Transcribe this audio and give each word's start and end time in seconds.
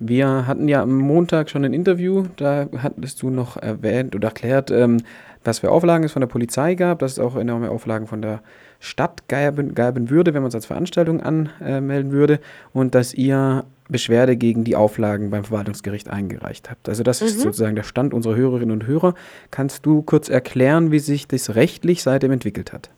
Wir 0.00 0.46
hatten 0.46 0.66
ja 0.66 0.82
am 0.82 0.96
Montag 0.96 1.50
schon 1.50 1.64
ein 1.64 1.74
Interview, 1.74 2.24
da 2.36 2.66
hattest 2.78 3.22
du 3.22 3.30
noch 3.30 3.58
erwähnt 3.58 4.16
oder 4.16 4.28
erklärt, 4.28 4.70
ähm, 4.70 5.02
was 5.44 5.60
für 5.60 5.70
Auflagen 5.70 6.04
es 6.04 6.12
von 6.12 6.20
der 6.20 6.26
Polizei 6.26 6.74
gab, 6.74 6.98
dass 6.98 7.12
es 7.12 7.18
auch 7.18 7.36
enorme 7.36 7.70
Auflagen 7.70 8.06
von 8.06 8.22
der 8.22 8.40
Stadt 8.78 9.28
geben, 9.28 9.74
geben 9.74 10.10
würde, 10.10 10.34
wenn 10.34 10.42
man 10.42 10.48
es 10.48 10.54
als 10.54 10.66
Veranstaltung 10.66 11.20
anmelden 11.20 12.12
würde 12.12 12.40
und 12.72 12.94
dass 12.94 13.14
ihr 13.14 13.64
Beschwerde 13.88 14.36
gegen 14.36 14.64
die 14.64 14.76
Auflagen 14.76 15.30
beim 15.30 15.44
Verwaltungsgericht 15.44 16.08
eingereicht 16.08 16.70
habt. 16.70 16.88
Also 16.88 17.02
das 17.02 17.20
mhm. 17.20 17.26
ist 17.26 17.40
sozusagen 17.40 17.76
der 17.76 17.82
Stand 17.82 18.14
unserer 18.14 18.36
Hörerinnen 18.36 18.72
und 18.72 18.86
Hörer. 18.86 19.14
Kannst 19.50 19.84
du 19.84 20.02
kurz 20.02 20.28
erklären, 20.28 20.90
wie 20.92 20.98
sich 20.98 21.26
das 21.26 21.54
rechtlich 21.54 22.02
seitdem 22.02 22.32
entwickelt 22.32 22.72
hat? 22.72 22.90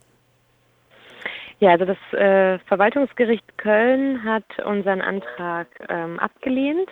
Ja, 1.63 1.71
also 1.71 1.85
das 1.85 2.13
äh, 2.13 2.59
Verwaltungsgericht 2.67 3.57
Köln 3.57 4.25
hat 4.25 4.43
unseren 4.67 5.01
Antrag 5.01 5.69
ähm, 5.89 6.19
abgelehnt. 6.19 6.91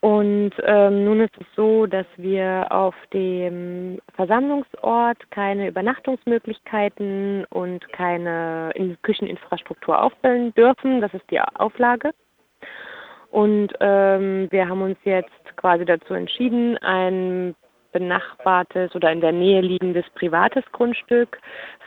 Und 0.00 0.52
ähm, 0.62 1.04
nun 1.04 1.20
ist 1.20 1.36
es 1.38 1.46
so, 1.54 1.84
dass 1.84 2.06
wir 2.16 2.68
auf 2.70 2.94
dem 3.12 4.00
Versammlungsort 4.14 5.30
keine 5.30 5.68
Übernachtungsmöglichkeiten 5.68 7.44
und 7.50 7.86
keine 7.92 8.72
Kücheninfrastruktur 9.02 10.00
aufstellen 10.00 10.54
dürfen. 10.54 11.02
Das 11.02 11.12
ist 11.12 11.30
die 11.30 11.38
Auflage. 11.38 12.12
Und 13.30 13.74
ähm, 13.80 14.48
wir 14.50 14.70
haben 14.70 14.80
uns 14.80 14.96
jetzt 15.04 15.56
quasi 15.56 15.84
dazu 15.84 16.14
entschieden, 16.14 16.78
ein 16.78 17.54
benachbartes 17.92 18.94
oder 18.94 19.10
in 19.12 19.20
der 19.20 19.32
Nähe 19.32 19.60
liegendes 19.60 20.04
privates 20.14 20.64
Grundstück 20.72 21.38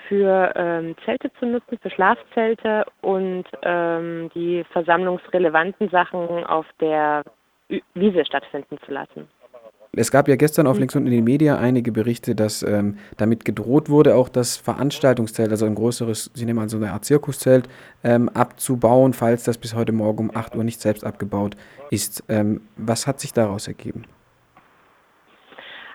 für 0.07 0.51
ähm, 0.55 0.95
Zelte 1.05 1.31
zu 1.39 1.45
nutzen, 1.45 1.77
für 1.81 1.89
Schlafzelte 1.89 2.85
und 3.01 3.45
ähm, 3.63 4.29
die 4.35 4.65
versammlungsrelevanten 4.71 5.89
Sachen 5.89 6.43
auf 6.45 6.65
der 6.79 7.23
Wiese 7.93 8.25
stattfinden 8.25 8.77
zu 8.85 8.91
lassen. 8.91 9.27
Es 9.93 10.09
gab 10.09 10.29
ja 10.29 10.37
gestern 10.37 10.67
auf 10.67 10.79
Links 10.79 10.95
unten 10.95 11.07
in 11.07 11.13
den 11.13 11.23
Medien 11.25 11.57
einige 11.57 11.91
Berichte, 11.91 12.33
dass 12.33 12.63
ähm, 12.63 12.97
damit 13.17 13.43
gedroht 13.43 13.89
wurde, 13.89 14.15
auch 14.15 14.29
das 14.29 14.55
Veranstaltungszelt, 14.55 15.51
also 15.51 15.65
ein 15.65 15.75
größeres, 15.75 16.31
Sie 16.33 16.45
nehmen 16.45 16.59
an 16.59 16.69
so 16.69 16.77
eine 16.77 16.93
Art 16.93 17.03
Zirkuszelt, 17.03 17.67
ähm, 18.01 18.29
abzubauen, 18.29 19.11
falls 19.11 19.43
das 19.43 19.57
bis 19.57 19.75
heute 19.75 19.91
Morgen 19.91 20.29
um 20.29 20.35
8 20.35 20.55
Uhr 20.55 20.63
nicht 20.63 20.79
selbst 20.79 21.03
abgebaut 21.03 21.57
ist. 21.89 22.23
Ähm, 22.29 22.61
was 22.77 23.05
hat 23.05 23.19
sich 23.19 23.33
daraus 23.33 23.67
ergeben? 23.67 24.05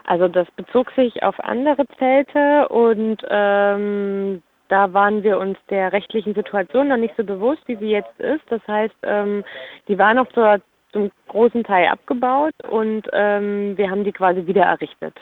Also 0.06 0.28
das 0.28 0.46
bezog 0.52 0.92
sich 0.92 1.22
auf 1.24 1.34
andere 1.40 1.84
Zelte 1.98 2.68
und 2.68 3.18
ähm, 3.28 4.40
da 4.68 4.92
waren 4.92 5.22
wir 5.24 5.38
uns 5.38 5.58
der 5.68 5.92
rechtlichen 5.92 6.34
Situation 6.34 6.88
noch 6.88 6.96
nicht 6.96 7.14
so 7.16 7.24
bewusst, 7.24 7.62
wie 7.66 7.76
sie 7.76 7.90
jetzt 7.90 8.18
ist. 8.20 8.44
Das 8.48 8.60
heißt, 8.68 8.94
ähm, 9.02 9.44
die 9.88 9.98
waren 9.98 10.18
auch 10.18 10.28
zur, 10.32 10.60
zum 10.92 11.10
großen 11.28 11.64
Teil 11.64 11.88
abgebaut 11.88 12.54
und 12.70 13.02
ähm, 13.12 13.76
wir 13.76 13.90
haben 13.90 14.04
die 14.04 14.12
quasi 14.12 14.46
wieder 14.46 14.62
errichtet. 14.62 15.14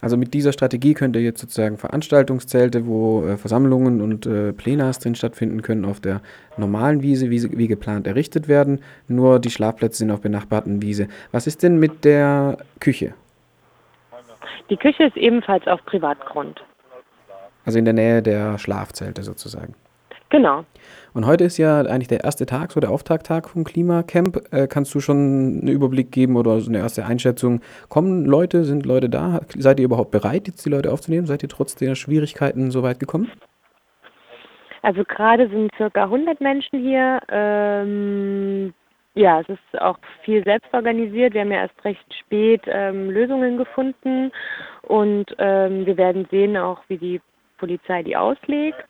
Also 0.00 0.16
mit 0.16 0.34
dieser 0.34 0.52
Strategie 0.52 0.94
könnt 0.94 1.14
ihr 1.14 1.22
jetzt 1.22 1.40
sozusagen 1.40 1.78
Veranstaltungszelte, 1.78 2.86
wo 2.86 3.24
äh, 3.26 3.36
Versammlungen 3.36 4.00
und 4.00 4.24
äh, 4.24 4.52
Plenars 4.52 4.98
drin 4.98 5.14
stattfinden 5.14 5.62
können, 5.62 5.84
auf 5.84 6.00
der 6.00 6.22
normalen 6.56 7.02
Wiese, 7.02 7.30
wie, 7.30 7.58
wie, 7.58 7.68
geplant, 7.68 8.06
errichtet 8.06 8.48
werden. 8.48 8.80
Nur 9.08 9.40
die 9.40 9.50
Schlafplätze 9.50 9.98
sind 9.98 10.10
auf 10.10 10.20
benachbarten 10.20 10.80
Wiese. 10.80 11.08
Was 11.32 11.46
ist 11.46 11.62
denn 11.62 11.78
mit 11.78 12.04
der 12.04 12.58
Küche? 12.80 13.14
Die 14.70 14.76
Küche 14.76 15.04
ist 15.04 15.16
ebenfalls 15.16 15.66
auf 15.66 15.84
Privatgrund. 15.84 16.62
Also 17.64 17.78
in 17.78 17.84
der 17.84 17.94
Nähe 17.94 18.22
der 18.22 18.58
Schlafzelte 18.58 19.22
sozusagen. 19.22 19.74
Genau. 20.30 20.64
Und 21.12 21.26
heute 21.26 21.44
ist 21.44 21.58
ja 21.58 21.82
eigentlich 21.82 22.08
der 22.08 22.24
erste 22.24 22.46
Tag, 22.46 22.72
so 22.72 22.80
der 22.80 22.90
Auftakttag 22.90 23.50
vom 23.50 23.64
Klimacamp. 23.64 24.40
Äh, 24.50 24.66
kannst 24.66 24.94
du 24.94 25.00
schon 25.00 25.16
einen 25.16 25.68
Überblick 25.68 26.10
geben 26.10 26.36
oder 26.36 26.58
so 26.60 26.70
eine 26.70 26.78
erste 26.78 27.04
Einschätzung? 27.04 27.60
Kommen 27.90 28.24
Leute, 28.24 28.64
sind 28.64 28.86
Leute 28.86 29.10
da? 29.10 29.42
Seid 29.58 29.78
ihr 29.78 29.84
überhaupt 29.84 30.10
bereit, 30.10 30.48
jetzt 30.48 30.64
die 30.64 30.70
Leute 30.70 30.90
aufzunehmen? 30.90 31.26
Seid 31.26 31.42
ihr 31.42 31.50
trotz 31.50 31.74
der 31.74 31.94
Schwierigkeiten 31.96 32.70
so 32.70 32.82
weit 32.82 32.98
gekommen? 32.98 33.30
Also 34.80 35.04
gerade 35.04 35.48
sind 35.50 35.70
circa 35.76 36.04
100 36.04 36.40
Menschen 36.40 36.80
hier. 36.80 37.20
Ähm, 37.28 38.72
ja, 39.14 39.40
es 39.40 39.48
ist 39.48 39.80
auch 39.80 39.98
viel 40.22 40.42
selbst 40.44 40.72
organisiert. 40.72 41.34
Wir 41.34 41.42
haben 41.42 41.52
ja 41.52 41.60
erst 41.60 41.84
recht 41.84 42.14
spät 42.14 42.62
ähm, 42.66 43.10
Lösungen 43.10 43.58
gefunden 43.58 44.32
und 44.82 45.26
ähm, 45.38 45.84
wir 45.84 45.96
werden 45.96 46.26
sehen 46.30 46.56
auch, 46.56 46.80
wie 46.88 46.98
die 46.98 47.20
Polizei 47.58 48.02
die 48.02 48.16
auslegt. 48.16 48.88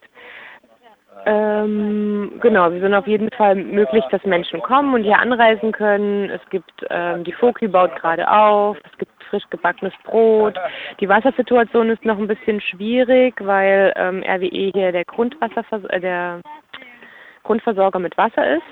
Ähm, 1.27 2.33
genau, 2.41 2.73
wir 2.73 2.81
sind 2.81 2.95
auf 2.95 3.07
jeden 3.07 3.31
Fall 3.33 3.55
möglich, 3.55 4.05
dass 4.11 4.25
Menschen 4.25 4.61
kommen 4.63 4.95
und 4.95 5.05
hier 5.05 5.19
anreisen 5.19 5.71
können. 5.71 6.31
Es 6.31 6.41
gibt, 6.51 6.73
ähm, 6.91 7.23
die 7.25 7.33
Foki 7.33 7.69
baut 7.69 7.95
gerade 7.97 8.29
auf, 8.31 8.77
es 8.91 8.99
gibt 8.99 9.13
frisch 9.25 9.45
gebackenes 9.51 9.95
Brot. 10.05 10.59
Die 11.01 11.09
Wassersituation 11.09 11.91
ist 11.91 12.05
noch 12.05 12.19
ein 12.19 12.27
bisschen 12.27 12.61
schwierig, 12.61 13.35
weil 13.41 13.93
ähm, 13.97 14.23
RWE 14.27 14.71
hier 14.73 14.93
der, 14.93 15.05
Grundwasservers 15.05 15.85
äh, 15.91 16.01
der 16.01 16.41
Grundversorger 17.45 17.99
mit 17.99 18.17
Wasser 18.17 18.57
ist. 18.57 18.63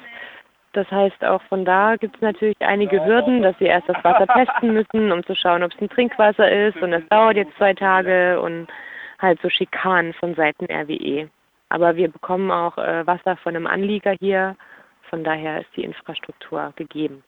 Das 0.72 0.88
heißt, 0.90 1.24
auch 1.24 1.42
von 1.42 1.64
da 1.64 1.96
gibt 1.96 2.16
es 2.16 2.22
natürlich 2.22 2.56
einige 2.60 3.04
Hürden, 3.04 3.42
dass 3.42 3.58
sie 3.58 3.64
erst 3.64 3.88
das 3.88 4.02
Wasser 4.04 4.26
testen 4.28 4.72
müssen, 4.72 5.10
um 5.10 5.24
zu 5.24 5.34
schauen, 5.34 5.64
ob 5.64 5.72
es 5.72 5.80
ein 5.80 5.88
Trinkwasser 5.88 6.50
ist. 6.50 6.76
Und 6.80 6.92
das 6.92 7.02
dauert 7.08 7.36
jetzt 7.36 7.56
zwei 7.56 7.74
Tage 7.74 8.40
und 8.40 8.68
halt 9.18 9.40
so 9.42 9.48
Schikanen 9.48 10.12
von 10.14 10.34
Seiten 10.34 10.66
RWE. 10.66 11.28
Aber 11.70 11.96
wir 11.96 12.10
bekommen 12.10 12.50
auch 12.50 12.78
äh, 12.78 13.06
Wasser 13.06 13.36
von 13.38 13.56
einem 13.56 13.66
Anlieger 13.66 14.12
hier. 14.20 14.56
Von 15.08 15.24
daher 15.24 15.60
ist 15.60 15.70
die 15.76 15.84
Infrastruktur 15.84 16.72
gegeben. 16.76 17.24